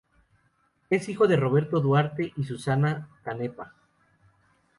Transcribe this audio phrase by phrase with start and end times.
[0.89, 3.75] Es hijo de Roberto Duarte y Susana Cánepa.